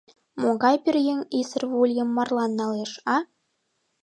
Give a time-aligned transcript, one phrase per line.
[0.41, 3.17] Могай пӧръеҥ исыр вӱльым марлан налеш, а?